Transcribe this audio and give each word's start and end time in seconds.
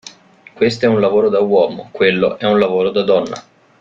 Questo 0.55 0.85
è 0.85 0.87
un 0.87 0.99
lavoro 0.99 1.29
da 1.29 1.41
uomo, 1.41 1.89
quello 1.91 2.39
è 2.39 2.45
un 2.45 2.57
lavoro 2.57 2.89
da 2.89 3.03
donna. 3.03 3.43